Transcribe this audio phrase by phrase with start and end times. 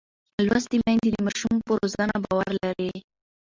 [0.45, 2.91] لوستې میندې د ماشوم پر روزنه باور لري.